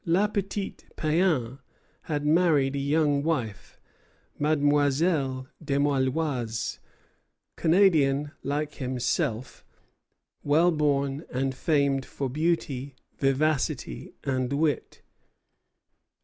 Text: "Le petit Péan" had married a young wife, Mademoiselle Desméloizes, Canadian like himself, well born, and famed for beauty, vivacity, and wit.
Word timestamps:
"Le 0.03 0.27
petit 0.27 0.77
Péan" 0.97 1.59
had 2.09 2.25
married 2.25 2.75
a 2.75 2.79
young 2.79 3.21
wife, 3.21 3.79
Mademoiselle 4.39 5.47
Desméloizes, 5.63 6.79
Canadian 7.55 8.31
like 8.41 8.73
himself, 8.81 9.63
well 10.41 10.71
born, 10.71 11.23
and 11.31 11.53
famed 11.53 12.03
for 12.03 12.31
beauty, 12.31 12.95
vivacity, 13.19 14.15
and 14.23 14.51
wit. 14.53 15.03